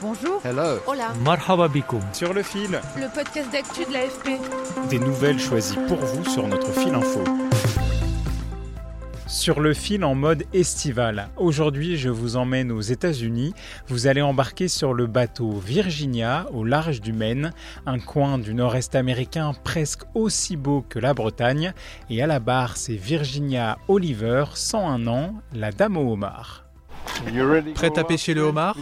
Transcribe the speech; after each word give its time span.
Bonjour. 0.00 0.40
Hello. 0.44 0.78
Hola. 0.86 1.12
Marhaba. 1.24 1.68
Sur 2.12 2.32
le 2.32 2.42
fil, 2.44 2.80
Le 2.96 3.12
podcast 3.12 3.50
d'actu 3.50 3.84
de 3.84 3.92
l'AFP. 3.92 4.38
des 4.90 4.98
nouvelles 5.00 5.40
choisies 5.40 5.78
pour 5.88 5.96
vous 5.98 6.24
sur 6.24 6.46
notre 6.46 6.70
fil 6.72 6.94
info. 6.94 7.24
Sur 9.26 9.58
le 9.58 9.74
fil 9.74 10.04
en 10.04 10.14
mode 10.14 10.44
estival. 10.52 11.28
Aujourd'hui, 11.36 11.96
je 11.96 12.10
vous 12.10 12.36
emmène 12.36 12.70
aux 12.70 12.80
États-Unis. 12.80 13.54
Vous 13.88 14.06
allez 14.06 14.22
embarquer 14.22 14.68
sur 14.68 14.94
le 14.94 15.06
bateau 15.06 15.50
Virginia 15.58 16.46
au 16.52 16.62
large 16.64 17.00
du 17.00 17.12
Maine, 17.12 17.52
un 17.84 17.98
coin 17.98 18.38
du 18.38 18.54
nord-est 18.54 18.94
américain 18.94 19.52
presque 19.64 20.02
aussi 20.14 20.56
beau 20.56 20.84
que 20.88 21.00
la 21.00 21.12
Bretagne. 21.12 21.72
Et 22.08 22.22
à 22.22 22.28
la 22.28 22.38
barre, 22.38 22.76
c'est 22.76 22.94
Virginia 22.94 23.78
Oliver, 23.88 24.44
101 24.54 25.08
ans, 25.08 25.34
la 25.52 25.72
dame 25.72 25.96
au 25.96 26.12
homard. 26.12 26.67
Prête 27.74 27.98
à 27.98 28.04
pêcher 28.04 28.34
le 28.34 28.42
homard 28.42 28.76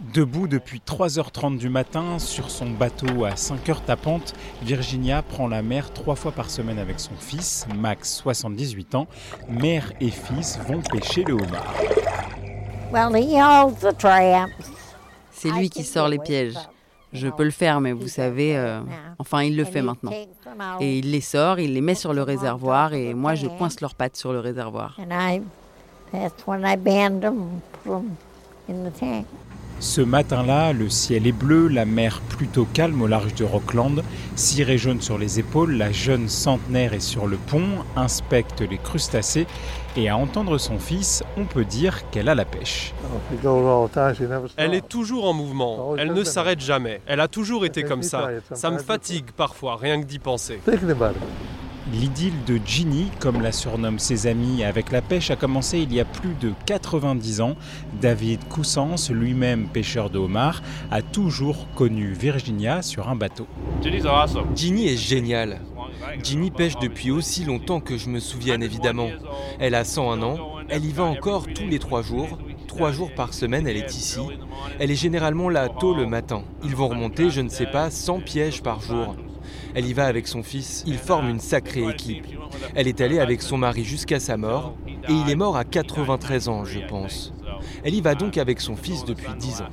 Debout 0.00 0.48
depuis 0.48 0.82
3h30 0.84 1.58
du 1.58 1.68
matin 1.68 2.18
sur 2.18 2.50
son 2.50 2.70
bateau 2.70 3.24
à 3.24 3.34
5h 3.34 3.84
tapante, 3.86 4.34
Virginia 4.60 5.22
prend 5.22 5.46
la 5.46 5.62
mer 5.62 5.92
trois 5.92 6.16
fois 6.16 6.32
par 6.32 6.50
semaine 6.50 6.80
avec 6.80 6.98
son 6.98 7.14
fils, 7.16 7.66
Max 7.76 8.16
78 8.16 8.96
ans. 8.96 9.06
Mère 9.48 9.92
et 10.00 10.10
fils 10.10 10.58
vont 10.66 10.80
pêcher 10.80 11.22
le 11.22 11.34
homard. 11.34 11.74
Well, 12.92 13.14
he 13.14 13.40
holds 13.40 13.76
the 13.80 13.96
traps. 13.96 14.52
C'est 15.30 15.50
lui 15.50 15.70
qui 15.70 15.84
sort 15.84 16.08
les 16.08 16.18
pièges. 16.18 16.58
Je 17.12 17.28
peux 17.28 17.44
le 17.44 17.50
faire, 17.50 17.80
mais 17.80 17.92
vous 17.92 18.08
savez, 18.08 18.56
euh, 18.56 18.80
enfin, 19.18 19.42
il 19.42 19.56
le 19.56 19.64
fait 19.64 19.82
maintenant. 19.82 20.12
Et 20.80 20.98
il 20.98 21.10
les 21.10 21.20
sort, 21.20 21.60
il 21.60 21.74
les 21.74 21.80
met 21.80 21.94
sur 21.94 22.12
le 22.12 22.22
réservoir, 22.22 22.94
et 22.94 23.14
moi, 23.14 23.34
je 23.34 23.46
coince 23.46 23.80
leurs 23.80 23.94
pattes 23.94 24.16
sur 24.16 24.32
le 24.32 24.40
réservoir. 24.40 24.96
Ce 29.80 30.00
matin-là, 30.00 30.72
le 30.72 30.88
ciel 30.88 31.26
est 31.26 31.32
bleu, 31.32 31.66
la 31.66 31.84
mer 31.84 32.20
plutôt 32.28 32.66
calme 32.72 33.02
au 33.02 33.08
large 33.08 33.34
de 33.34 33.44
Rockland, 33.44 34.02
cirée 34.36 34.78
jaune 34.78 35.00
sur 35.00 35.18
les 35.18 35.40
épaules, 35.40 35.72
la 35.72 35.90
jeune 35.90 36.28
centenaire 36.28 36.94
est 36.94 37.00
sur 37.00 37.26
le 37.26 37.36
pont, 37.36 37.84
inspecte 37.96 38.60
les 38.60 38.78
crustacés, 38.78 39.46
et 39.96 40.08
à 40.08 40.16
entendre 40.16 40.56
son 40.58 40.78
fils, 40.78 41.24
on 41.36 41.46
peut 41.46 41.64
dire 41.64 42.08
qu'elle 42.10 42.28
a 42.28 42.36
la 42.36 42.44
pêche. 42.44 42.94
Elle 44.56 44.74
est 44.74 44.88
toujours 44.88 45.24
en 45.24 45.32
mouvement. 45.32 45.96
Elle 45.96 46.12
ne 46.12 46.22
s'arrête 46.24 46.60
jamais. 46.60 47.00
Elle 47.06 47.20
a 47.20 47.26
toujours 47.26 47.66
été 47.66 47.82
comme 47.82 48.04
ça. 48.04 48.28
Ça 48.52 48.70
me 48.70 48.78
fatigue 48.78 49.32
parfois, 49.36 49.76
rien 49.76 50.00
que 50.00 50.06
d'y 50.06 50.20
penser. 50.20 50.60
L'idylle 51.90 52.44
de 52.46 52.60
Ginny, 52.64 53.08
comme 53.18 53.42
la 53.42 53.50
surnomment 53.50 53.98
ses 53.98 54.28
amis 54.28 54.62
avec 54.62 54.92
la 54.92 55.02
pêche, 55.02 55.32
a 55.32 55.36
commencé 55.36 55.80
il 55.80 55.92
y 55.92 55.98
a 55.98 56.04
plus 56.04 56.34
de 56.40 56.52
90 56.64 57.40
ans. 57.40 57.56
David 58.00 58.38
Coussens, 58.48 59.10
lui-même 59.10 59.66
pêcheur 59.66 60.08
de 60.08 60.18
homard, 60.18 60.62
a 60.92 61.02
toujours 61.02 61.66
connu 61.74 62.12
Virginia 62.12 62.82
sur 62.82 63.08
un 63.08 63.16
bateau. 63.16 63.48
Ginny 64.54 64.86
est 64.86 64.96
géniale. 64.96 65.60
Ginny 66.22 66.52
pêche 66.52 66.78
depuis 66.80 67.10
aussi 67.10 67.44
longtemps 67.44 67.80
que 67.80 67.98
je 67.98 68.08
me 68.08 68.20
souvienne 68.20 68.62
évidemment. 68.62 69.08
Elle 69.58 69.74
a 69.74 69.84
101 69.84 70.22
ans, 70.22 70.38
elle 70.68 70.84
y 70.84 70.92
va 70.92 71.02
encore 71.02 71.46
tous 71.52 71.66
les 71.66 71.80
trois 71.80 72.02
jours. 72.02 72.38
Trois 72.68 72.92
jours 72.92 73.12
par 73.12 73.34
semaine, 73.34 73.66
elle 73.66 73.76
est 73.76 73.96
ici. 73.96 74.20
Elle 74.78 74.92
est 74.92 74.96
généralement 74.96 75.48
là 75.48 75.68
tôt 75.68 75.94
le 75.94 76.06
matin. 76.06 76.44
Ils 76.62 76.76
vont 76.76 76.88
remonter, 76.88 77.28
je 77.30 77.40
ne 77.40 77.48
sais 77.48 77.66
pas, 77.66 77.90
100 77.90 78.20
pièges 78.20 78.62
par 78.62 78.80
jour. 78.80 79.16
Elle 79.74 79.86
y 79.86 79.92
va 79.92 80.06
avec 80.06 80.28
son 80.28 80.42
fils, 80.42 80.84
ils 80.86 80.98
forment 80.98 81.30
une 81.30 81.40
sacrée 81.40 81.88
équipe. 81.88 82.26
Elle 82.74 82.88
est 82.88 83.00
allée 83.00 83.18
avec 83.18 83.42
son 83.42 83.58
mari 83.58 83.84
jusqu'à 83.84 84.20
sa 84.20 84.36
mort, 84.36 84.74
et 84.86 85.12
il 85.12 85.30
est 85.30 85.36
mort 85.36 85.56
à 85.56 85.64
93 85.64 86.48
ans, 86.48 86.64
je 86.64 86.80
pense. 86.80 87.32
Elle 87.84 87.94
y 87.94 88.00
va 88.00 88.14
donc 88.14 88.38
avec 88.38 88.60
son 88.60 88.76
fils 88.76 89.04
depuis 89.04 89.32
10 89.38 89.62
ans. 89.62 89.70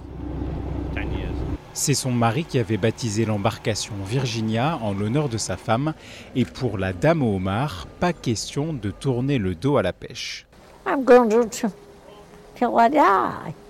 C'est 1.73 1.93
son 1.93 2.11
mari 2.11 2.43
qui 2.43 2.59
avait 2.59 2.77
baptisé 2.77 3.25
l'embarcation 3.25 3.93
Virginia 4.05 4.79
en 4.81 4.93
l'honneur 4.93 5.29
de 5.29 5.37
sa 5.37 5.55
femme. 5.55 5.93
Et 6.35 6.43
pour 6.43 6.77
la 6.77 6.91
dame 6.93 7.21
au 7.21 7.35
homard, 7.35 7.87
pas 7.99 8.11
question 8.11 8.73
de 8.73 8.91
tourner 8.91 9.37
le 9.37 9.55
dos 9.55 9.77
à 9.77 9.81
la 9.81 9.93
pêche. 9.93 10.45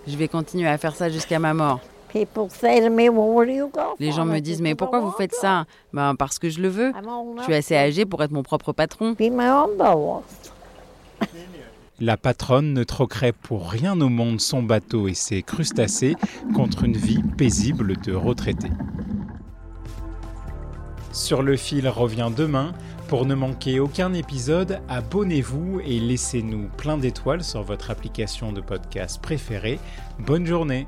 Je 0.08 0.18
vais 0.18 0.28
continuer 0.28 0.68
à 0.68 0.78
faire 0.78 0.96
ça 0.96 1.10
jusqu'à 1.10 1.38
ma 1.38 1.54
mort. 1.54 1.82
People 2.12 2.50
say 2.50 2.82
to 2.82 2.90
me, 2.90 3.10
well, 3.10 3.30
where 3.34 3.46
do 3.46 3.54
you 3.54 3.70
go? 3.74 3.96
Les 4.00 4.08
for?" 4.08 4.18
gens 4.18 4.26
me 4.26 4.40
disent, 4.40 4.62
mais 4.62 4.74
"Because 4.74 4.76
I 4.76 4.78
pourquoi 4.78 5.00
vous 5.00 5.08
want 5.08 5.18
faites 5.18 5.32
to. 5.32 5.38
ça? 5.42 5.66
Ben 5.94 6.16
parce 6.16 6.40
que 6.40 6.50
je 6.50 6.60
le 6.62 6.70
veux. 6.70 6.92
Je 6.94 7.44
suis 7.44 7.54
enough 7.54 7.58
assez 7.58 7.76
to 7.76 7.80
âgé 7.80 8.06
pour 8.06 8.24
être 8.24 8.32
mon 8.32 8.44
propre 8.44 8.74
patron. 8.74 9.12
Be 9.14 9.30
my 9.32 9.48
own 9.48 9.78
boss. 9.78 10.24
La 12.02 12.16
patronne 12.16 12.74
ne 12.74 12.84
troquerait 12.84 13.34
pour 13.34 13.70
rien 13.70 14.00
au 14.00 14.08
monde 14.08 14.40
son 14.40 14.64
bateau 14.64 15.10
et 15.10 15.14
ses 15.14 15.44
crustacés 15.44 16.16
contre 16.56 16.86
une 16.86 16.96
vie 16.96 17.22
paisible 17.38 17.98
de 17.98 18.14
retraité. 18.14 18.70
Sur 21.12 21.44
le 21.44 21.58
fil 21.58 21.88
revient 21.90 22.30
demain. 22.36 22.72
Pour 23.10 23.26
ne 23.26 23.34
manquer 23.34 23.80
aucun 23.80 24.14
épisode, 24.14 24.80
abonnez-vous 24.88 25.82
et 25.84 26.00
laissez-nous 26.00 26.70
plein 26.78 26.98
d'étoiles 26.98 27.44
sur 27.44 27.64
votre 27.64 27.90
application 27.90 28.54
de 28.54 28.62
podcast 28.62 29.20
préférée. 29.20 29.80
Bonne 30.20 30.46
journée 30.46 30.88